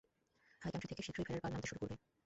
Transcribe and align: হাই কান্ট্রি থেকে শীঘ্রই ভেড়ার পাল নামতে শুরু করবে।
হাই 0.61 0.71
কান্ট্রি 0.71 0.89
থেকে 0.91 1.05
শীঘ্রই 1.05 1.25
ভেড়ার 1.27 1.41
পাল 1.43 1.51
নামতে 1.51 1.67
শুরু 1.69 1.79
করবে। 1.81 1.95